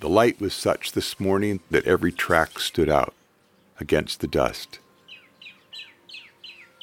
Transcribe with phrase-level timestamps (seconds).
[0.00, 3.14] The light was such this morning that every track stood out
[3.80, 4.78] against the dust.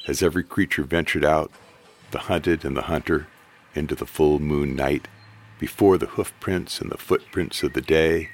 [0.06, 1.50] As every creature ventured out,
[2.10, 3.26] the hunted and the hunter,
[3.74, 5.08] into the full moon night,
[5.58, 8.28] before the hoof prints and the footprints of the day,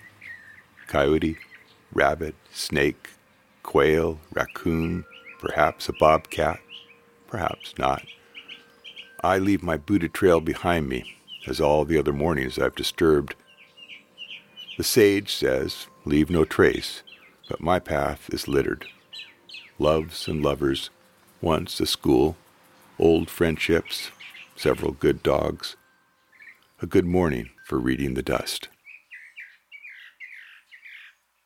[0.89, 1.39] coyote,
[1.93, 3.11] rabbit, snake,
[3.63, 5.05] quail, raccoon,
[5.39, 6.59] perhaps a bobcat,
[7.29, 8.05] perhaps not.
[9.23, 13.37] I leave my booted trail behind me, as all the other mornings I've disturbed.
[14.79, 17.03] The sage says, Leave no trace,
[17.49, 18.87] but my path is littered.
[19.79, 20.89] Loves and lovers,
[21.43, 22.37] once a school,
[22.99, 24.11] old friendships,
[24.57, 25.77] several good dogs,
[26.81, 28.69] a good morning for reading the dust.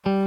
[0.04, 0.26] I'm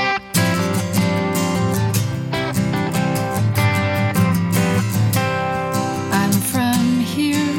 [6.32, 7.56] from here.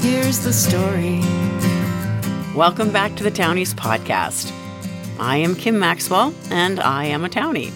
[0.00, 1.20] Here's the story.
[2.58, 4.52] Welcome back to the Townies podcast.
[5.20, 7.70] I am Kim Maxwell, and I am a Townie.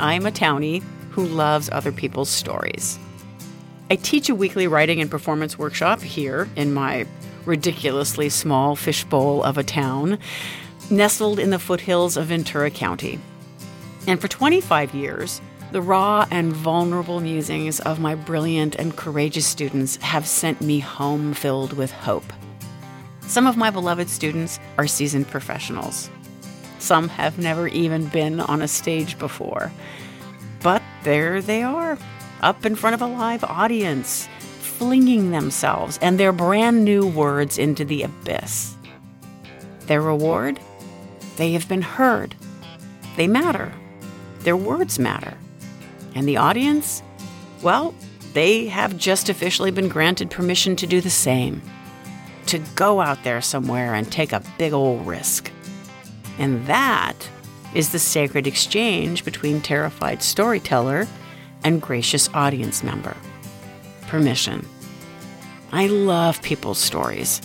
[0.00, 2.98] I am a Townie who loves other people's stories.
[3.90, 7.06] I teach a weekly writing and performance workshop here in my
[7.44, 10.18] ridiculously small fishbowl of a town,
[10.88, 13.20] nestled in the foothills of Ventura County.
[14.06, 19.96] And for 25 years, the raw and vulnerable musings of my brilliant and courageous students
[19.96, 22.32] have sent me home filled with hope.
[23.26, 26.10] Some of my beloved students are seasoned professionals.
[26.78, 29.72] Some have never even been on a stage before.
[30.62, 31.98] But there they are,
[32.40, 34.28] up in front of a live audience,
[34.60, 38.74] flinging themselves and their brand new words into the abyss.
[39.86, 40.60] Their reward?
[41.36, 42.34] They have been heard.
[43.16, 43.72] They matter.
[44.40, 45.34] Their words matter.
[46.14, 47.02] And the audience?
[47.62, 47.94] Well,
[48.32, 51.62] they have just officially been granted permission to do the same.
[52.46, 55.50] To go out there somewhere and take a big old risk.
[56.38, 57.14] And that
[57.74, 61.08] is the sacred exchange between terrified storyteller
[61.64, 63.16] and gracious audience member.
[64.02, 64.66] Permission.
[65.72, 67.42] I love people's stories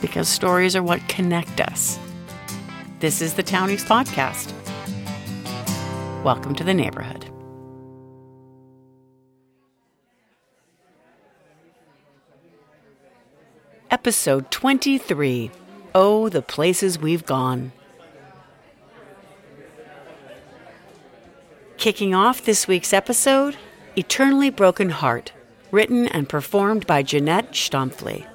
[0.00, 1.98] because stories are what connect us.
[3.00, 4.52] This is the Townies Podcast.
[6.22, 7.29] Welcome to the neighborhood.
[13.90, 15.50] Episode 23
[15.96, 17.72] Oh, the Places We've Gone.
[21.76, 23.56] Kicking off this week's episode
[23.96, 25.32] Eternally Broken Heart,
[25.72, 28.28] written and performed by Jeanette Stampfli.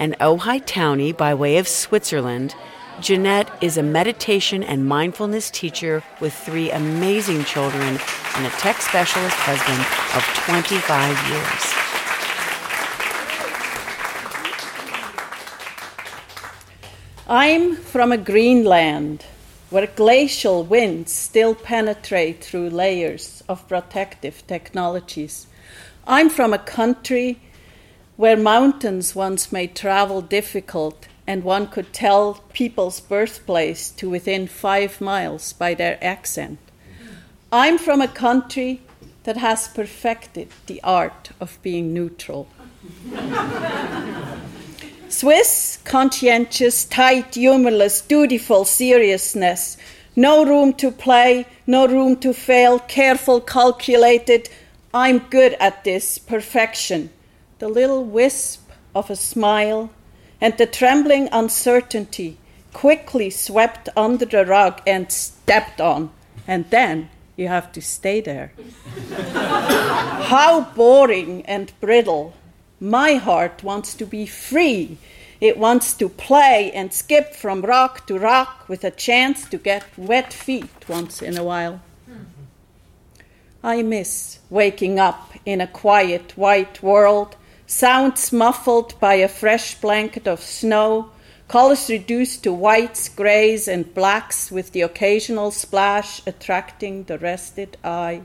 [0.00, 2.56] An Ojai townie by way of Switzerland,
[3.00, 8.00] Jeanette is a meditation and mindfulness teacher with three amazing children
[8.34, 9.78] and a tech specialist husband
[10.16, 11.81] of 25 years.
[17.34, 19.24] I'm from a green land
[19.70, 25.46] where glacial winds still penetrate through layers of protective technologies.
[26.06, 27.40] I'm from a country
[28.16, 35.00] where mountains once made travel difficult and one could tell people's birthplace to within five
[35.00, 36.58] miles by their accent.
[37.50, 38.82] I'm from a country
[39.24, 42.46] that has perfected the art of being neutral.
[45.12, 49.76] Swiss, conscientious, tight, humorless, dutiful seriousness.
[50.16, 54.48] No room to play, no room to fail, careful, calculated.
[54.94, 57.10] I'm good at this, perfection.
[57.58, 59.90] The little wisp of a smile
[60.40, 62.38] and the trembling uncertainty
[62.72, 66.10] quickly swept under the rug and stepped on.
[66.48, 68.52] And then you have to stay there.
[69.12, 72.32] How boring and brittle.
[72.82, 74.98] My heart wants to be free.
[75.40, 79.84] It wants to play and skip from rock to rock with a chance to get
[79.96, 81.80] wet feet once in a while.
[83.62, 87.36] I miss waking up in a quiet white world,
[87.68, 91.11] sounds muffled by a fresh blanket of snow,
[91.52, 98.22] colors reduced to whites, grays, and blacks, with the occasional splash attracting the rested eye.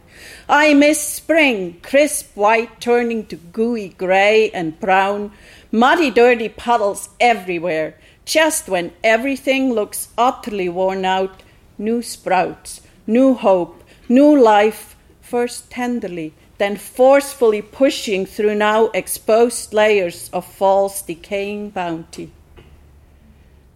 [0.47, 5.33] I miss spring, crisp white turning to gooey gray and brown,
[5.73, 7.95] muddy, dirty puddles everywhere.
[8.23, 11.43] Just when everything looks utterly worn out,
[11.77, 20.29] new sprouts, new hope, new life, first tenderly, then forcefully pushing through now exposed layers
[20.31, 22.31] of false, decaying bounty.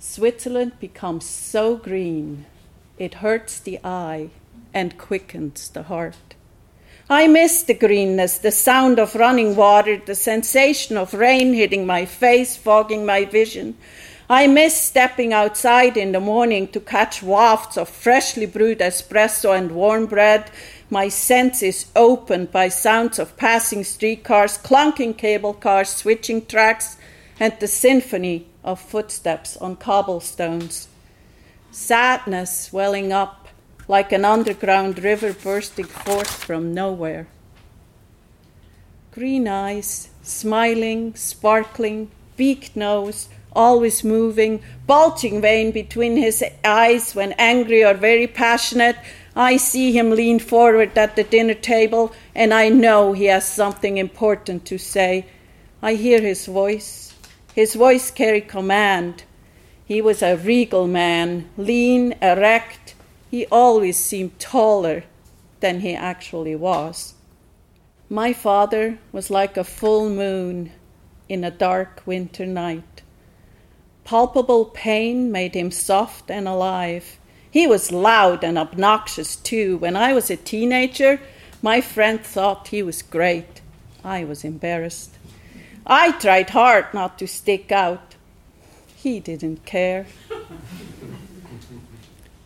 [0.03, 2.47] Switzerland becomes so green,
[2.97, 4.31] it hurts the eye
[4.73, 6.33] and quickens the heart.
[7.07, 12.05] I miss the greenness, the sound of running water, the sensation of rain hitting my
[12.05, 13.77] face, fogging my vision.
[14.27, 19.71] I miss stepping outside in the morning to catch wafts of freshly brewed espresso and
[19.71, 20.49] warm bread.
[20.89, 26.97] My senses opened by sounds of passing streetcars, clunking cable cars, switching tracks,
[27.39, 30.87] and the symphony of footsteps on cobblestones.
[31.71, 33.47] Sadness welling up
[33.87, 37.27] like an underground river bursting forth from nowhere.
[39.11, 47.83] Green eyes, smiling, sparkling, beaked nose, always moving, bulging vein between his eyes when angry
[47.83, 48.95] or very passionate.
[49.35, 53.97] I see him lean forward at the dinner table, and I know he has something
[53.97, 55.25] important to say.
[55.81, 57.10] I hear his voice.
[57.53, 59.23] His voice carried command.
[59.85, 62.95] He was a regal man, lean, erect.
[63.29, 65.03] He always seemed taller
[65.59, 67.13] than he actually was.
[68.09, 70.71] My father was like a full moon
[71.29, 73.01] in a dark winter night.
[74.03, 77.17] Palpable pain made him soft and alive.
[77.49, 79.77] He was loud and obnoxious too.
[79.77, 81.21] When I was a teenager,
[81.61, 83.61] my friend thought he was great.
[84.03, 85.10] I was embarrassed.
[85.85, 88.15] I tried hard not to stick out.
[88.95, 90.05] He didn't care.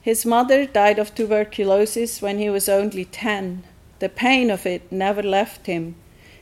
[0.02, 3.64] His mother died of tuberculosis when he was only 10.
[4.00, 5.96] The pain of it never left him.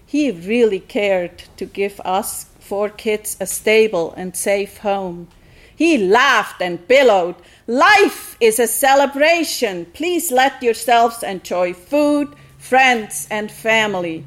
[0.06, 5.28] He really cared to give us four kids a stable and safe home.
[5.76, 7.36] He laughed and billowed,
[7.66, 9.86] Life is a celebration.
[9.94, 14.26] Please let yourselves enjoy food, friends, and family.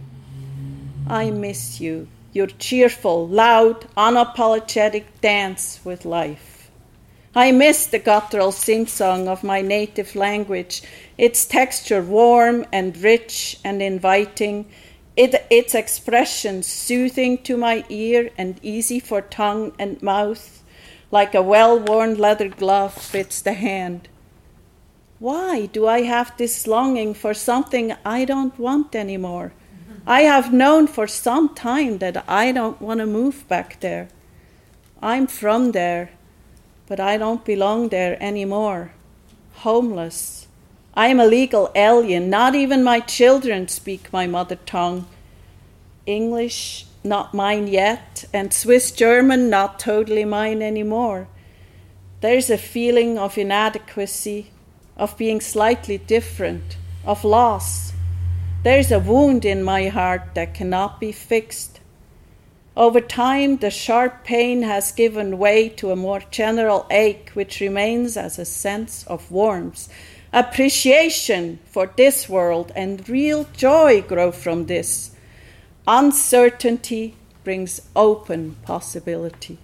[1.09, 6.71] I miss you, your cheerful, loud, unapologetic dance with life.
[7.35, 10.83] I miss the guttural sing song of my native language,
[11.19, 14.67] its texture warm and rich and inviting
[15.17, 20.63] it, its expression soothing to my ear and easy for tongue and mouth,
[21.11, 24.09] like a well worn leather glove fits the hand.
[25.19, 29.53] Why do I have this longing for something I don't want anymore?
[30.07, 34.09] I have known for some time that I don't want to move back there.
[35.03, 36.11] I'm from there,
[36.87, 38.93] but I don't belong there anymore.
[39.55, 40.47] Homeless,
[40.95, 42.31] I am a legal alien.
[42.31, 45.07] Not even my children speak my mother tongue.
[46.07, 51.27] English, not mine yet, and Swiss German, not totally mine anymore.
[52.21, 54.51] There's a feeling of inadequacy,
[54.97, 57.93] of being slightly different, of loss.
[58.67, 61.79] There's a wound in my heart that cannot be fixed.
[62.77, 68.17] Over time, the sharp pain has given way to a more general ache, which remains
[68.17, 69.89] as a sense of warmth
[70.33, 75.13] appreciation for this world and real joy grow from this.
[75.87, 77.15] Uncertainty
[77.45, 79.59] brings open possibility.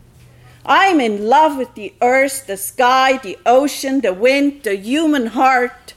[0.65, 5.92] I'm in love with the earth, the sky, the ocean, the wind, the human heart.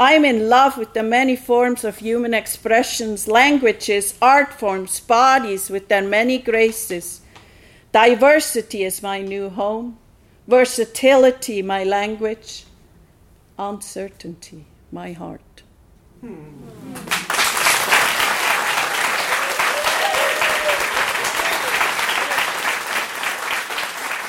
[0.00, 5.88] I'm in love with the many forms of human expressions, languages, art forms, bodies with
[5.88, 7.20] their many graces.
[7.90, 9.98] Diversity is my new home,
[10.46, 12.64] versatility, my language
[13.58, 15.40] uncertainty, my heart.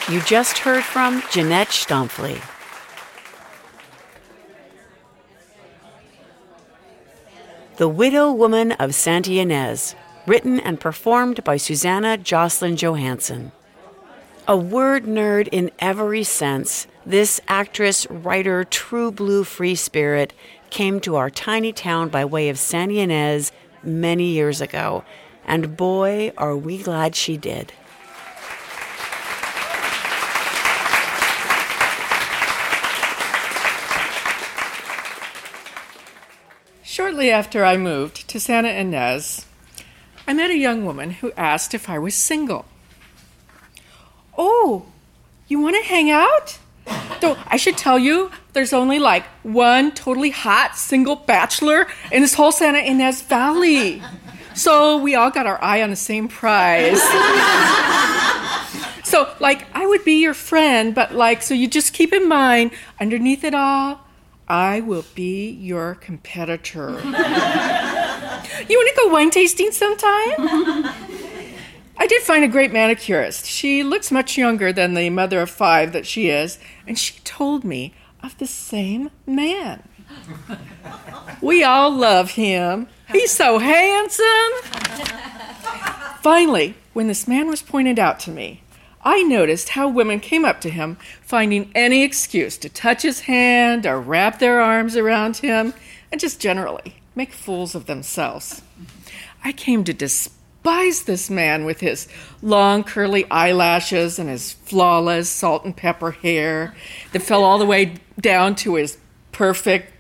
[0.10, 2.59] You just heard from Jeanette Stampfli.
[7.80, 9.96] The Widow Woman of Santa Ynez,
[10.28, 13.54] written and performed by Susanna Jocelyn Johansson.
[14.50, 20.34] A word nerd in every sense, this actress, writer, true blue free spirit
[20.70, 25.06] came to our tiny town by way of Santa Ynez many years ago,
[25.46, 27.72] and boy, are we glad she did.
[37.00, 39.46] Shortly after I moved to Santa Ynez,
[40.28, 42.66] I met a young woman who asked if I was single.
[44.38, 44.86] Oh,
[45.48, 46.60] you want to hang out?
[47.22, 52.34] Though I should tell you, there's only like one totally hot single bachelor in this
[52.34, 54.04] whole Santa Ynez Valley.
[54.54, 57.02] So we all got our eye on the same prize.
[59.06, 62.72] so, like, I would be your friend, but like, so you just keep in mind,
[63.00, 64.02] underneath it all,
[64.50, 66.90] I will be your competitor.
[66.90, 70.34] you want to go wine tasting sometime?
[71.98, 73.46] I did find a great manicurist.
[73.46, 77.64] She looks much younger than the mother of five that she is, and she told
[77.64, 79.84] me of the same man.
[81.42, 82.88] We all love him.
[83.12, 84.26] He's so handsome.
[86.22, 88.64] Finally, when this man was pointed out to me,
[89.02, 93.86] I noticed how women came up to him, finding any excuse to touch his hand
[93.86, 95.74] or wrap their arms around him,
[96.12, 98.62] and just generally make fools of themselves.
[99.44, 102.08] I came to despise this man with his
[102.42, 106.76] long curly eyelashes and his flawless salt and pepper hair
[107.14, 108.98] that fell all the way down to his
[109.32, 109.94] perfect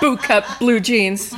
[0.00, 1.34] boot cut blue jeans.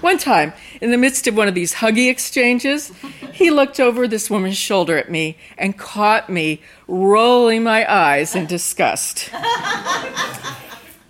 [0.00, 2.90] One time, in the midst of one of these huggy exchanges,
[3.32, 8.46] he looked over this woman's shoulder at me and caught me rolling my eyes in
[8.46, 9.30] disgust.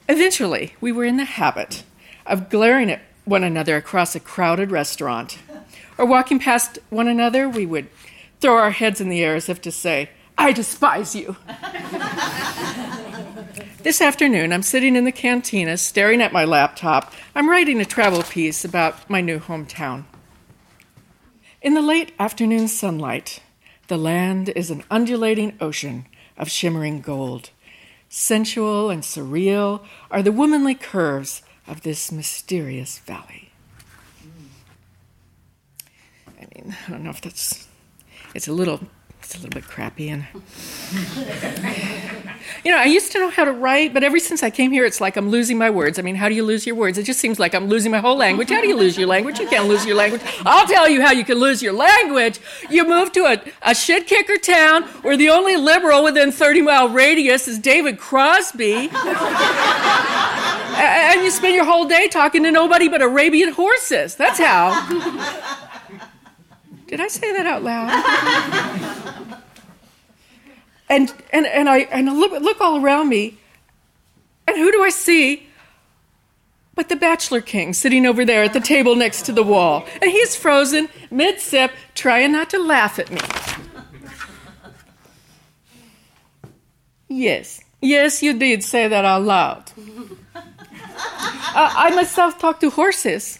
[0.08, 1.84] Eventually, we were in the habit
[2.26, 5.38] of glaring at one another across a crowded restaurant.
[5.96, 7.88] Or walking past one another, we would
[8.40, 11.36] throw our heads in the air as if to say, I despise you.
[13.82, 17.12] This afternoon, I'm sitting in the cantina staring at my laptop.
[17.34, 20.04] I'm writing a travel piece about my new hometown.
[21.62, 23.42] In the late afternoon sunlight,
[23.88, 26.06] the land is an undulating ocean
[26.36, 27.50] of shimmering gold.
[28.08, 33.50] Sensual and surreal are the womanly curves of this mysterious valley.
[36.38, 37.68] I mean, I don't know if that's,
[38.34, 38.80] it's a little
[39.30, 40.26] it's a little bit crappy and
[42.64, 44.84] you know i used to know how to write but ever since i came here
[44.84, 46.00] it's like i'm losing my words.
[46.00, 46.98] I mean how do you lose your words?
[46.98, 48.50] It just seems like i'm losing my whole language.
[48.50, 49.38] How do you lose your language?
[49.38, 50.20] You can't lose your language.
[50.44, 52.40] I'll tell you how you can lose your language.
[52.68, 56.88] You move to a, a shit kicker town where the only liberal within 30 mile
[56.88, 58.90] radius is david crosby.
[60.80, 64.16] And you spend your whole day talking to nobody but arabian horses.
[64.16, 64.70] That's how
[66.90, 67.88] did I say that out loud?
[70.88, 73.38] and and and I and I look, look all around me,
[74.48, 75.46] and who do I see?
[76.74, 80.10] But the Bachelor King sitting over there at the table next to the wall, and
[80.10, 83.20] he's frozen mid sip, trying not to laugh at me.
[87.06, 89.70] Yes, yes, you did say that out loud.
[91.52, 93.38] Uh, I myself talk to horses.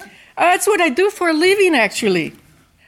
[0.00, 0.04] Uh,
[0.36, 2.34] that's what I do for a living, actually.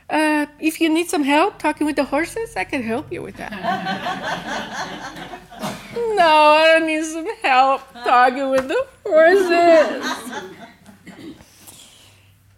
[0.08, 3.37] Uh, if you need some help talking with the horses, I can help you with
[3.37, 3.52] that.
[5.96, 10.32] no, I don't need some help talking with the horses.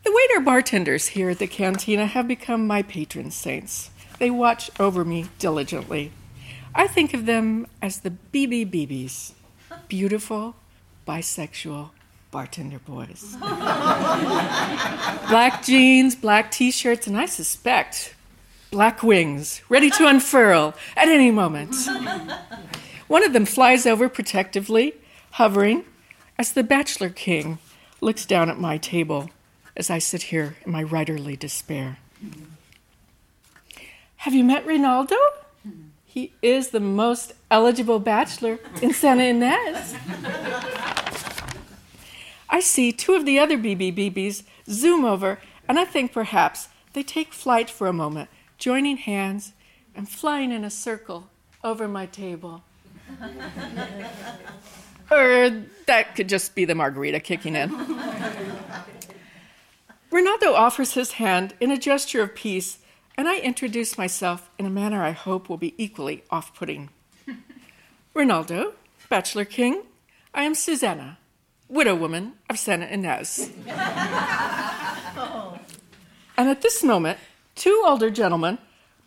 [0.03, 3.91] The waiter bartenders here at the cantina have become my patron saints.
[4.19, 6.13] They watch over me diligently.
[6.75, 9.33] I think of them as the BBBBs
[9.89, 10.57] beautiful,
[11.07, 11.91] bisexual,
[12.31, 13.37] bartender boys.
[15.29, 18.15] black jeans, black t shirts, and I suspect
[18.71, 21.75] black wings, ready to unfurl at any moment.
[23.07, 24.95] One of them flies over protectively,
[25.33, 25.85] hovering,
[26.39, 27.59] as the Bachelor King
[28.01, 29.31] looks down at my table
[29.77, 31.99] as I sit here in my writerly despair.
[34.19, 35.17] Have you met Rinaldo?
[36.05, 39.95] He is the most eligible bachelor in Santa Ynez.
[42.49, 45.39] I see two of the other BBBBs zoom over,
[45.69, 49.53] and I think perhaps they take flight for a moment, joining hands
[49.95, 51.29] and flying in a circle
[51.65, 52.63] over my table.
[55.11, 57.71] or that could just be the margarita kicking in.
[60.11, 62.79] Rinaldo offers his hand in a gesture of peace,
[63.17, 66.91] and I introduce myself in a manner I hope will be equally off putting.
[68.15, 68.75] Rinaldo,
[69.09, 69.83] Bachelor King,
[70.33, 71.19] I am Susanna,
[71.69, 73.51] widow woman of Santa Ynez.
[76.37, 77.19] And at this moment,
[77.55, 78.59] two older gentlemen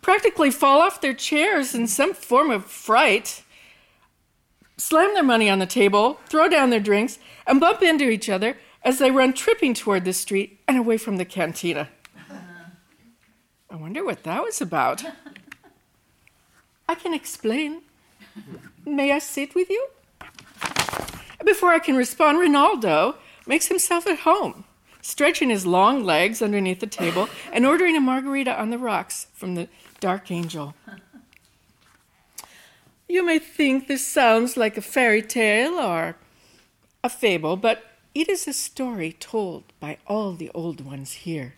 [0.02, 3.42] practically fall off their chairs in some form of fright,
[4.76, 8.56] slam their money on the table, throw down their drinks, and bump into each other
[8.82, 11.88] as they run tripping toward the street and away from the cantina.
[13.70, 15.04] I wonder what that was about.
[16.88, 17.82] I can explain.
[18.84, 19.86] May I sit with you?
[21.44, 23.16] Before I can respond, Rinaldo
[23.46, 24.64] makes himself at home,
[25.00, 29.54] stretching his long legs underneath the table and ordering a margarita on the rocks from
[29.54, 29.68] the
[30.00, 30.74] Dark Angel.
[33.08, 36.16] You may think this sounds like a fairy tale or
[37.02, 41.54] a fable, but it is a story told by all the old ones here.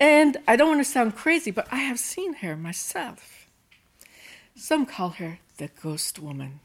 [0.00, 3.46] And I don't want to sound crazy, but I have seen her myself.
[4.54, 6.60] Some call her the ghost woman,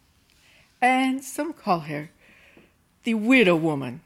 [0.81, 2.09] and some call her
[3.03, 4.01] the widow woman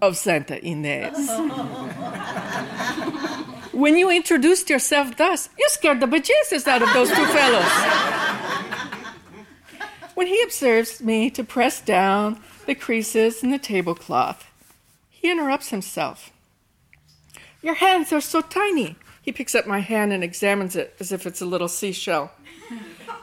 [0.00, 1.14] of Santa Ynez.
[3.72, 7.70] when you introduced yourself thus, you scared the bejesus out of those two fellows.
[10.14, 14.50] when he observes me to press down the creases in the tablecloth,
[15.10, 16.30] he interrupts himself.
[17.62, 18.96] Your hands are so tiny.
[19.22, 22.30] He picks up my hand and examines it as if it's a little seashell.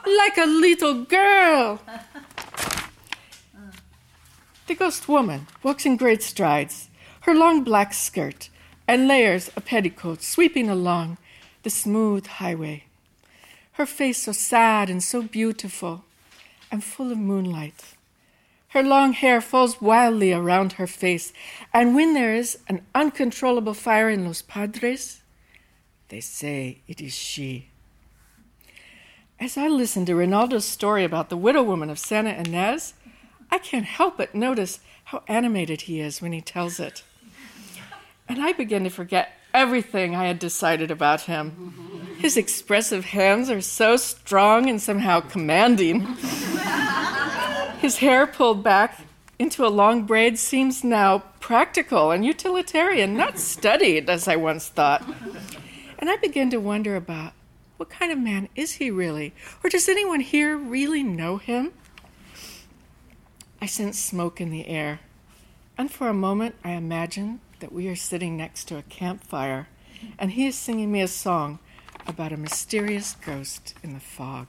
[0.04, 1.80] like a little girl!
[4.66, 6.88] The ghost woman walks in great strides,
[7.22, 8.48] her long black skirt
[8.86, 11.18] and layers of petticoat sweeping along
[11.62, 12.84] the smooth highway.
[13.72, 16.04] Her face so sad and so beautiful
[16.70, 17.94] and full of moonlight.
[18.68, 21.32] Her long hair falls wildly around her face,
[21.74, 25.20] and when there is an uncontrollable fire in Los Padres,
[26.08, 27.68] they say it is she.
[29.38, 32.94] As I listen to Rinaldo's story about the widow woman of Santa Ynez,
[33.52, 37.04] I can't help but notice how animated he is when he tells it.
[38.26, 42.16] And I begin to forget everything I had decided about him.
[42.18, 46.00] His expressive hands are so strong and somehow commanding.
[47.80, 49.00] His hair pulled back
[49.38, 55.04] into a long braid seems now practical and utilitarian, not studied as I once thought.
[55.98, 57.34] And I begin to wonder about
[57.76, 59.34] what kind of man is he really?
[59.62, 61.72] Or does anyone here really know him?
[63.62, 64.98] I sense smoke in the air,
[65.78, 69.68] and for a moment I imagine that we are sitting next to a campfire
[70.18, 71.60] and he is singing me a song
[72.04, 74.48] about a mysterious ghost in the fog.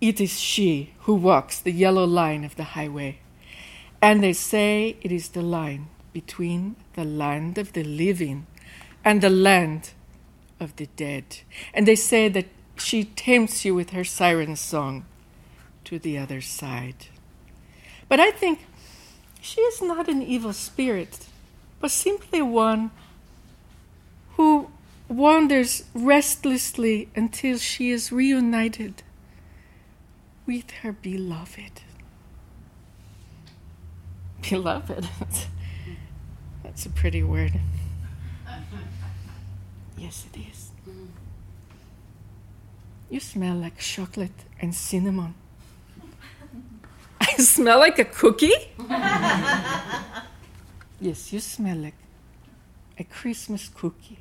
[0.00, 3.18] It is she who walks the yellow line of the highway,
[4.00, 8.46] and they say it is the line between the land of the living
[9.04, 9.94] and the land
[10.60, 11.38] of the dead.
[11.74, 12.46] And they say that
[12.76, 15.06] she tempts you with her siren song
[15.84, 17.06] to the other side.
[18.08, 18.60] But I think
[19.40, 21.26] she is not an evil spirit,
[21.80, 22.90] but simply one
[24.36, 24.70] who
[25.08, 29.02] wanders restlessly until she is reunited
[30.46, 31.82] with her beloved.
[34.50, 35.08] Beloved?
[36.62, 37.60] That's a pretty word.
[39.96, 40.70] Yes, it is.
[43.08, 45.34] You smell like chocolate and cinnamon.
[47.38, 48.52] I smell like a cookie?
[51.00, 51.94] yes, you smell like
[52.98, 54.18] a Christmas cookie.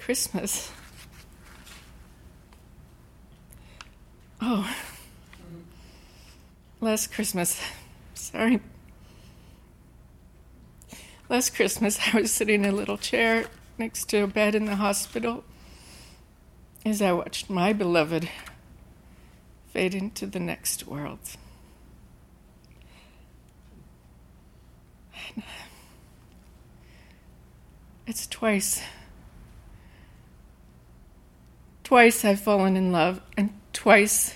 [0.00, 0.70] Christmas.
[4.40, 4.72] Oh,
[6.80, 7.60] last Christmas.
[8.14, 8.60] Sorry.
[11.28, 13.46] Last Christmas, I was sitting in a little chair
[13.76, 15.44] next to a bed in the hospital
[16.86, 18.28] as I watched my beloved
[19.72, 21.18] fade into the next world.
[28.06, 28.82] It's twice.
[31.84, 34.34] Twice I've fallen in love, and twice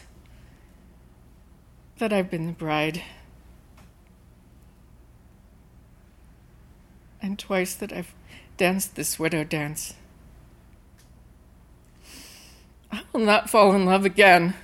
[1.98, 3.02] that I've been the bride.
[7.22, 8.12] And twice that I've
[8.58, 9.94] danced this widow dance.
[12.90, 14.54] I will not fall in love again.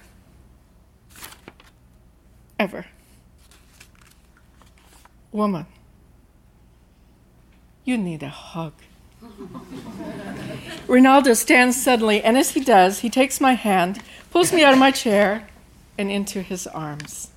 [2.59, 2.87] Ever.
[5.31, 5.67] Woman,
[7.85, 8.73] you need a hug.
[10.89, 14.79] Rinaldo stands suddenly, and as he does, he takes my hand, pulls me out of
[14.79, 15.49] my chair,
[15.97, 17.31] and into his arms.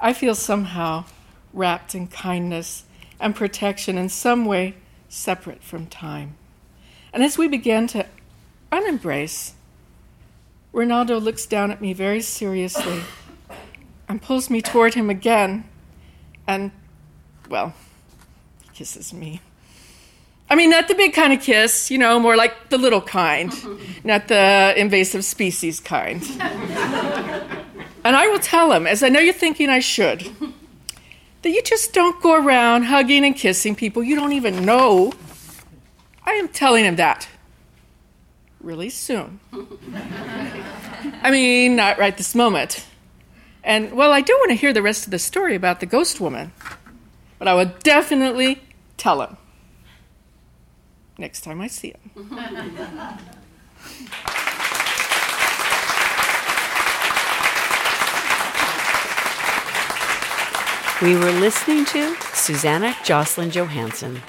[0.00, 1.04] I feel somehow
[1.52, 2.84] wrapped in kindness
[3.18, 4.74] and protection in some way
[5.08, 6.36] separate from time.
[7.12, 8.06] And as we begin to
[8.70, 9.52] unembrace,
[10.72, 13.02] Rinaldo looks down at me very seriously
[14.08, 15.64] and pulls me toward him again
[16.46, 16.70] and,
[17.48, 17.74] well,
[18.62, 19.40] he kisses me.
[20.48, 23.52] I mean, not the big kind of kiss, you know, more like the little kind,
[24.04, 26.22] not the invasive species kind.
[28.04, 30.30] and I will tell him, as I know you're thinking I should,
[31.42, 35.12] that you just don't go around hugging and kissing people you don't even know.
[36.24, 37.28] I am telling him that
[38.60, 39.40] really soon.
[41.22, 42.84] I mean, not right this moment.
[43.66, 46.20] And well, I do want to hear the rest of the story about the ghost
[46.20, 46.52] woman,
[47.38, 48.62] but I will definitely
[48.96, 49.36] tell him
[51.18, 53.18] next time I see him.
[61.02, 64.22] We were listening to Susanna Jocelyn Johansson.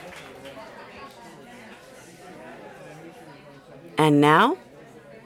[3.98, 4.58] And now,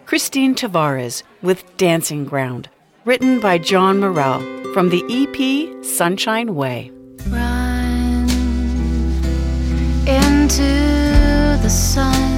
[0.06, 2.70] Christine Tavares with Dancing Ground,
[3.06, 4.40] written by John Morell
[4.74, 6.92] from the EP Sunshine Way.
[7.28, 8.30] Run
[10.08, 12.31] into the sun.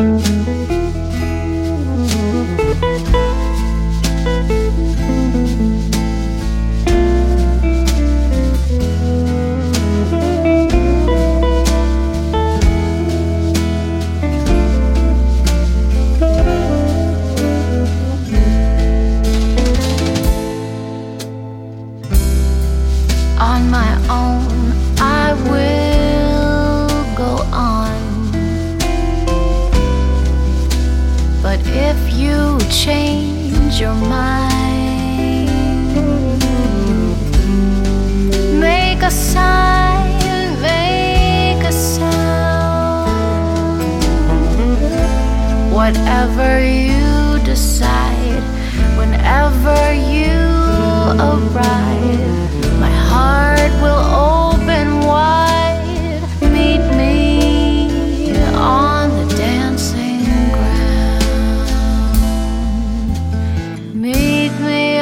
[0.00, 0.39] On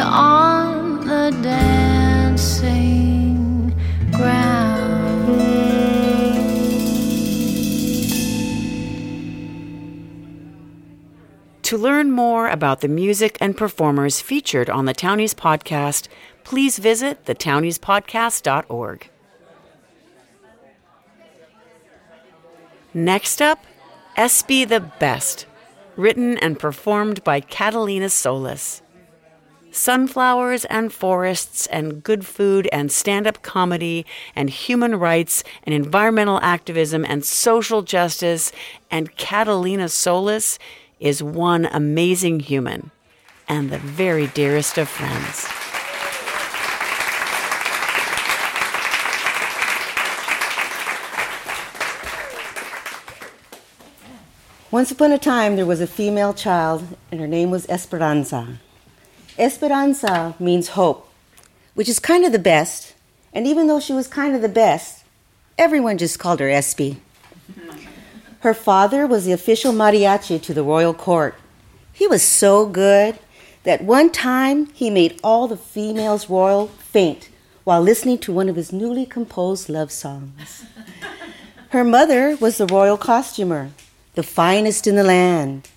[0.09, 2.88] on the dancing
[4.12, 4.88] ground.
[11.62, 16.09] To learn more about the music and performers featured on the Townies podcast,
[16.42, 19.11] please visit thetowniespodcast.org.
[22.94, 23.66] Next up,
[24.16, 25.44] Espy the Best,
[25.97, 28.81] written and performed by Catalina Solis.
[29.79, 36.41] Sunflowers and forests and good food and stand up comedy and human rights and environmental
[36.41, 38.51] activism and social justice.
[38.91, 40.59] And Catalina Solis
[40.99, 42.91] is one amazing human
[43.49, 45.47] and the very dearest of friends.
[54.73, 58.59] Once upon a time, there was a female child, and her name was Esperanza.
[59.38, 61.09] Esperanza means hope,
[61.74, 62.94] which is kind of the best.
[63.33, 65.05] And even though she was kind of the best,
[65.57, 67.01] everyone just called her Espy.
[68.40, 71.35] Her father was the official mariachi to the royal court.
[71.92, 73.18] He was so good
[73.64, 77.29] that one time he made all the females royal faint
[77.64, 80.64] while listening to one of his newly composed love songs.
[81.70, 83.70] Her mother was the royal costumer,
[84.14, 85.68] the finest in the land.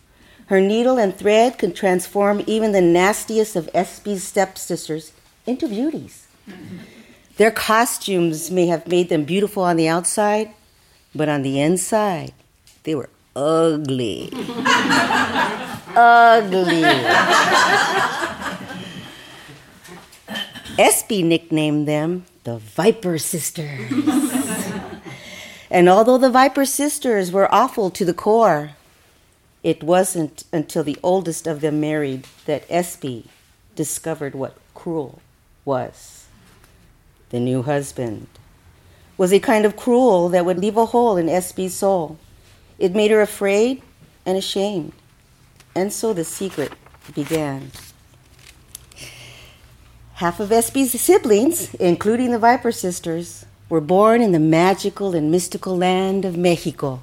[0.51, 5.13] Her needle and thread could transform even the nastiest of Espy's stepsisters
[5.45, 6.27] into beauties.
[7.37, 10.51] Their costumes may have made them beautiful on the outside,
[11.15, 12.33] but on the inside,
[12.83, 14.29] they were ugly.
[15.95, 16.83] ugly.
[20.77, 23.89] Espy nicknamed them the Viper Sisters.
[25.71, 28.71] and although the Viper Sisters were awful to the core,
[29.63, 33.25] it wasn't until the oldest of them married that Espy
[33.75, 35.21] discovered what cruel
[35.65, 36.25] was.
[37.29, 38.27] The new husband
[39.17, 42.17] was a kind of cruel that would leave a hole in Espy's soul.
[42.79, 43.81] It made her afraid
[44.25, 44.93] and ashamed.
[45.75, 46.73] And so the secret
[47.13, 47.71] began.
[50.15, 55.77] Half of Espy's siblings, including the Viper sisters, were born in the magical and mystical
[55.77, 57.01] land of Mexico.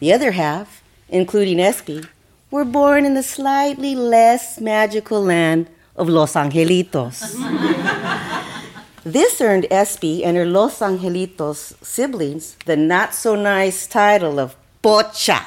[0.00, 2.04] The other half, including Espy,
[2.50, 7.20] were born in the slightly less magical land of Los Angelitos.
[9.04, 15.44] this earned Espy and her Los Angelitos siblings the not so nice title of Pocha,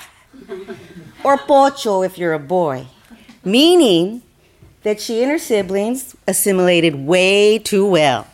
[1.24, 2.88] or Pocho if you're a boy,
[3.44, 4.22] meaning
[4.84, 8.28] that she and her siblings assimilated way too well,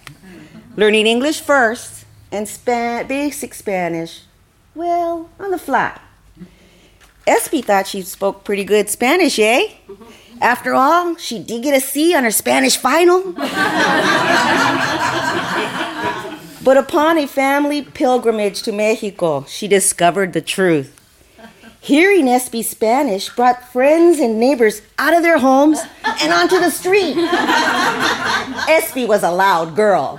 [0.75, 4.23] learning English first and Span- basic Spanish,
[4.73, 5.99] well, on the fly.
[7.27, 9.69] Espy thought she spoke pretty good Spanish, eh?
[10.41, 13.31] After all, she did get a C on her Spanish final.
[16.63, 20.91] but upon a family pilgrimage to Mexico, she discovered the truth.
[21.81, 27.15] Hearing Espy Spanish brought friends and neighbors out of their homes and onto the street.
[28.67, 30.17] Espy was a loud girl.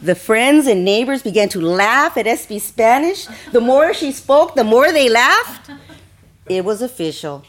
[0.00, 3.26] The friends and neighbors began to laugh at Espy's Spanish.
[3.50, 5.70] The more she spoke, the more they laughed.
[6.48, 7.44] It was official.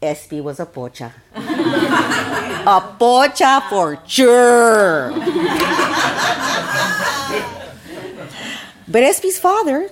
[0.00, 1.12] Espy was a pocha.
[1.34, 5.10] a pocha for sure.
[8.88, 9.90] but Espy's father,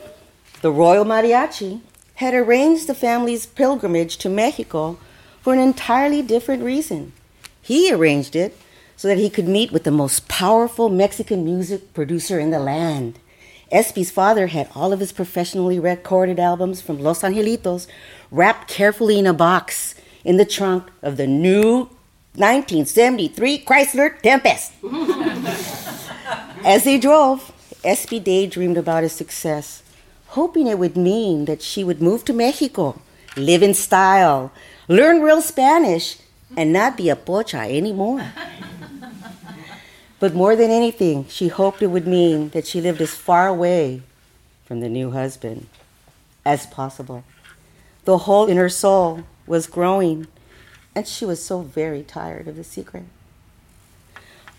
[0.63, 1.81] the Royal Mariachi,
[2.17, 4.99] had arranged the family's pilgrimage to Mexico
[5.43, 7.13] for an entirely different reason.
[7.61, 8.57] He arranged it
[8.97, 13.19] so that he could meet with the most powerful Mexican music producer in the land.
[13.71, 17.87] Espy's father had all of his professionally recorded albums from Los Angelitos
[18.31, 21.89] wrapped carefully in a box in the trunk of the new
[22.37, 24.73] 1973 Chrysler Tempest.
[26.65, 27.53] As they drove,
[27.85, 29.83] Espy daydreamed about his success,
[30.29, 33.01] hoping it would mean that she would move to Mexico,
[33.37, 34.51] live in style,
[34.89, 36.19] learn real Spanish,
[36.57, 38.25] and not be a pocha anymore.
[40.25, 44.01] But more than anything, she hoped it would mean that she lived as far away
[44.65, 45.67] from the new husband
[46.47, 47.25] as possible.
[48.07, 50.27] The hole in her soul was growing,
[50.95, 53.05] and she was so very tired of the secret.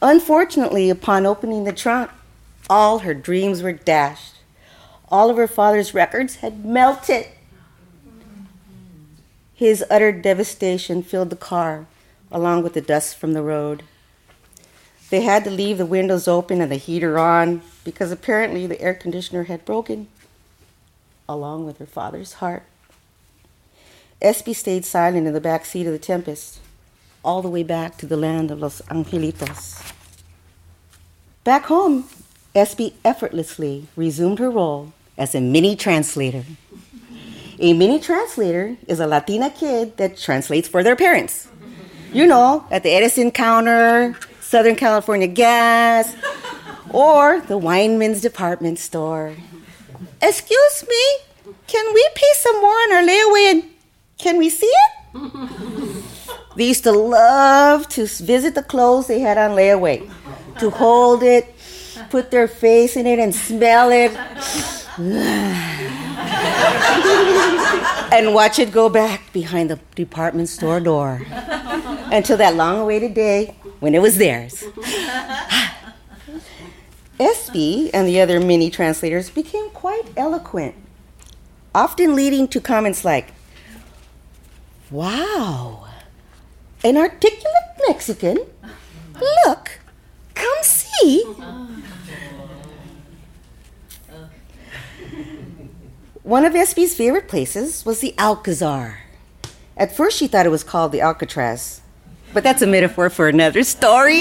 [0.03, 2.11] Unfortunately, upon opening the trunk,
[2.69, 4.35] all her dreams were dashed.
[5.09, 7.25] All of her father's records had melted.
[9.55, 11.87] His utter devastation filled the car,
[12.31, 13.81] along with the dust from the road.
[15.09, 18.93] They had to leave the windows open and the heater on because apparently the air
[18.93, 20.07] conditioner had broken,
[21.29, 22.63] along with her father's heart.
[24.21, 26.59] Espy stayed silent in the back seat of the Tempest,
[27.23, 29.93] all the way back to the land of Los Angelitos.
[31.43, 32.07] Back home,
[32.55, 36.43] Espy effortlessly resumed her role as a mini translator.
[37.59, 41.47] A mini translator is a Latina kid that translates for their parents.
[42.11, 46.15] You know, at the Edison counter, Southern California Gas,
[46.91, 49.33] or the Weinman's department store.
[50.21, 51.17] Excuse me,
[51.65, 53.63] can we pay some more on our layaway and
[54.19, 56.03] can we see it?
[56.55, 60.07] they used to love to visit the clothes they had on layaway,
[60.59, 61.51] to hold it,
[62.11, 64.11] put their face in it, and smell it.
[68.13, 71.23] and watch it go back behind the department store door
[72.11, 73.55] until that long awaited day
[73.85, 74.63] when it was theirs.
[77.19, 80.73] Espy and the other mini translators became quite eloquent,
[81.75, 83.33] often leading to comments like,
[84.89, 85.85] Wow,
[86.83, 88.39] an articulate Mexican?
[89.45, 89.79] Look,
[90.33, 91.21] come see.
[96.23, 99.01] One of Espy's favorite places was the Alcazar.
[99.77, 101.81] At first, she thought it was called the Alcatraz,
[102.35, 104.19] but that's a metaphor for another story.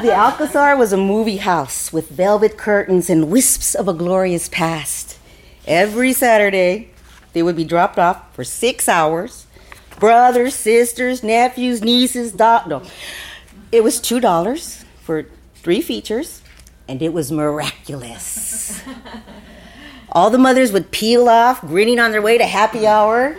[0.00, 5.16] the Alcazar was a movie house with velvet curtains and wisps of a glorious past.
[5.64, 6.90] Every Saturday,
[7.34, 9.46] they would be dropped off for six hours.
[10.00, 12.82] Brothers, sisters, nephews, nieces, da- no.
[13.70, 16.42] It was two dollars for three features,
[16.88, 18.82] and it was miraculous.
[20.12, 23.36] All the mothers would peel off, grinning on their way to happy hour.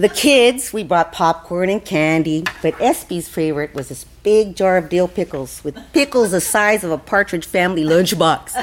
[0.00, 4.88] The kids, we brought popcorn and candy, but Espy's favorite was this big jar of
[4.88, 8.54] dill pickles with pickles the size of a Partridge Family lunchbox.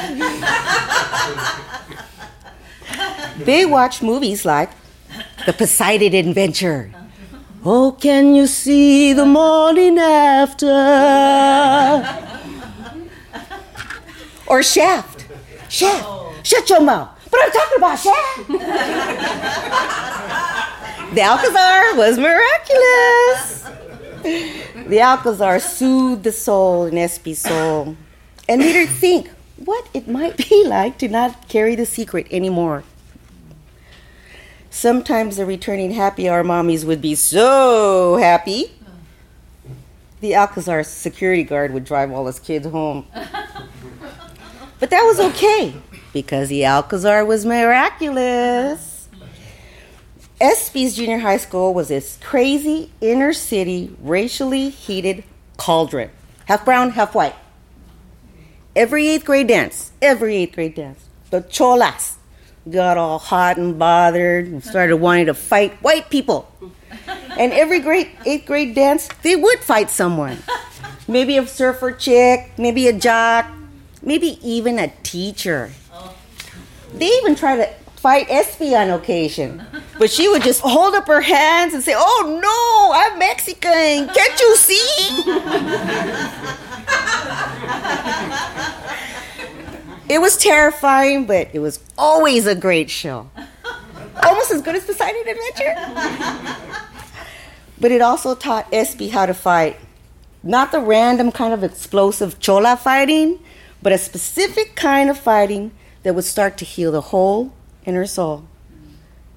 [3.46, 4.72] they watched movies like
[5.46, 6.92] The Poseidon Adventure.
[7.64, 10.66] Oh, can you see the morning after?
[14.48, 15.28] Or Shaft.
[15.70, 16.48] Shaft.
[16.48, 17.10] Shut your mouth.
[17.30, 18.50] But I'm talking about Shaft.
[21.14, 23.64] The Alcazar was miraculous.
[24.88, 27.96] The Alcazar soothed the soul in Espy's soul
[28.48, 32.84] and made her think what it might be like to not carry the secret anymore.
[34.70, 38.72] Sometimes the returning happy hour mommies would be so happy.
[40.22, 43.06] The Alcazar security guard would drive all his kids home.
[44.80, 45.74] But that was okay
[46.14, 48.97] because the Alcazar was miraculous.
[50.40, 55.24] Espy's junior high school was this crazy inner city, racially heated
[55.58, 56.12] cauldron.
[56.46, 57.36] Half brown, half white.
[58.76, 62.18] Every eighth grade dance, every eighth grade dance, the cholas
[62.70, 66.52] got all hot and bothered and started wanting to fight white people.
[67.38, 70.38] And every grade, eighth grade dance, they would fight someone.
[71.08, 73.48] Maybe a surfer chick, maybe a jock,
[74.04, 75.72] maybe even a teacher.
[76.94, 77.74] They even tried to
[78.08, 79.62] fight Espy on occasion.
[80.00, 84.08] But she would just hold up her hands and say, Oh no, I'm Mexican.
[84.08, 84.86] Can't you see?
[90.10, 93.30] it was terrifying, but it was always a great show.
[94.24, 95.76] Almost as good as Poseidon Adventure.
[97.78, 99.76] But it also taught Espy how to fight.
[100.44, 103.40] Not the random kind of explosive chola fighting,
[103.82, 105.72] but a specific kind of fighting
[106.04, 107.52] that would start to heal the hole
[107.88, 108.46] in her soul.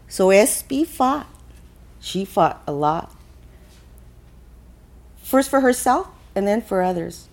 [0.09, 1.29] So Espy fought.
[2.01, 3.15] She fought a lot.
[5.23, 7.29] First for herself and then for others.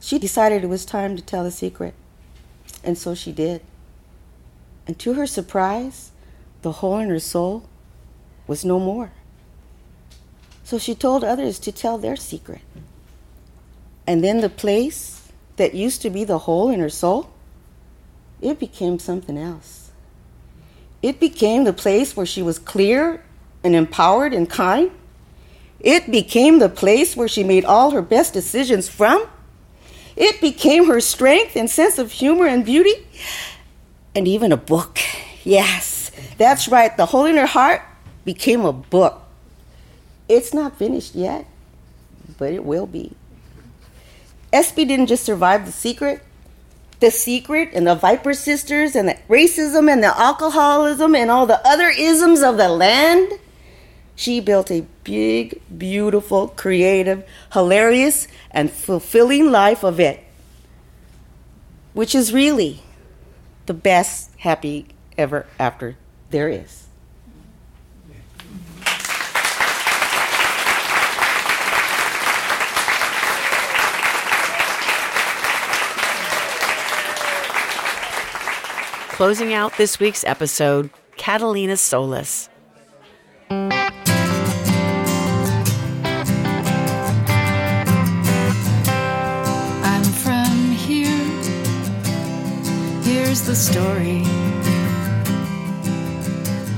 [0.00, 1.94] She decided it was time to tell the secret.
[2.82, 3.60] And so she did.
[4.86, 6.10] And to her surprise,
[6.62, 7.68] the hole in her soul
[8.46, 9.12] was no more.
[10.64, 12.62] So she told others to tell their secret.
[14.06, 17.30] And then the place that used to be the hole in her soul,
[18.40, 19.81] it became something else.
[21.02, 23.22] It became the place where she was clear
[23.64, 24.90] and empowered and kind.
[25.80, 29.26] It became the place where she made all her best decisions from.
[30.14, 33.06] It became her strength and sense of humor and beauty,
[34.14, 35.00] and even a book.
[35.42, 36.96] Yes, that's right.
[36.96, 37.82] The hole in her heart
[38.24, 39.22] became a book.
[40.28, 41.46] It's not finished yet,
[42.38, 43.16] but it will be.
[44.52, 46.22] Espy didn't just survive the secret.
[47.02, 51.60] The secret and the Viper sisters and the racism and the alcoholism and all the
[51.66, 53.40] other isms of the land.
[54.14, 60.22] She built a big, beautiful, creative, hilarious, and fulfilling life of it,
[61.92, 62.84] which is really
[63.66, 64.86] the best happy
[65.18, 65.96] ever after
[66.30, 66.86] there is.
[79.12, 82.48] Closing out this week's episode, Catalina Solis.
[83.50, 83.70] I'm
[90.02, 91.06] from here.
[93.02, 94.22] Here's the story.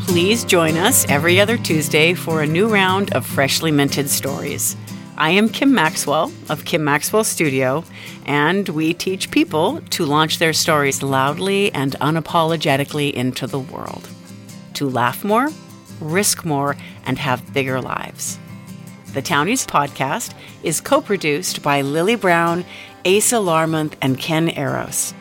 [0.07, 4.77] Please join us every other Tuesday for a new round of freshly minted stories.
[5.17, 7.85] I am Kim Maxwell of Kim Maxwell Studio,
[8.27, 14.09] and we teach people to launch their stories loudly and unapologetically into the world.
[14.75, 15.51] To laugh more,
[16.01, 18.41] risk more, and have bigger lives.
[19.13, 22.65] The Townies podcast is co produced by Lily Brown,
[23.07, 25.15] Asa Larmonth, and Ken Eros.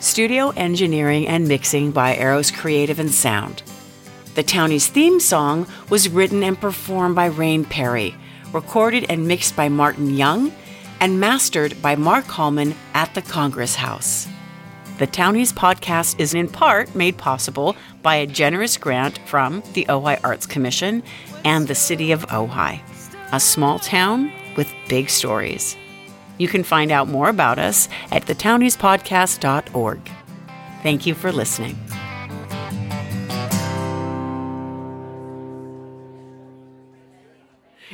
[0.00, 3.62] Studio engineering and mixing by Eros Creative and Sound.
[4.34, 8.14] The Townies theme song was written and performed by Rain Perry,
[8.52, 10.52] recorded and mixed by Martin Young,
[11.00, 14.28] and mastered by Mark Hallman at the Congress House.
[14.98, 20.20] The Townies podcast is in part made possible by a generous grant from the Ojai
[20.22, 21.02] Arts Commission
[21.44, 22.80] and the City of Ojai,
[23.32, 25.76] a small town with big stories.
[26.38, 30.10] You can find out more about us at thetowniespodcast.org.
[30.82, 31.76] Thank you for listening.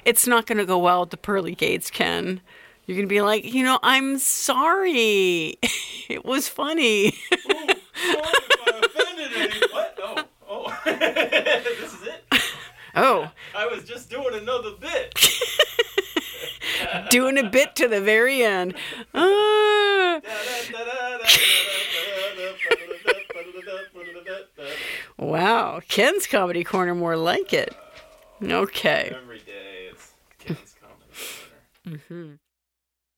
[0.09, 2.41] It's not going to go well at the pearly gates, Ken.
[2.87, 5.59] You're going to be like, you know, I'm sorry.
[6.09, 7.13] it was funny.
[9.71, 9.99] What?
[10.03, 10.81] Oh, oh.
[10.87, 12.25] this is it.
[12.97, 15.13] oh, I was just doing another bit.
[17.11, 18.73] doing a bit to the very end.
[19.15, 20.23] Ah.
[25.19, 27.77] wow, Ken's Comedy Corner more like it.
[28.43, 29.15] Okay.
[31.89, 32.39] Every